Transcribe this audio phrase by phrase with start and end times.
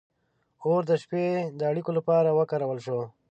[0.63, 1.25] •اور د شپې
[1.57, 2.99] د اړیکو لپاره وکارول شو.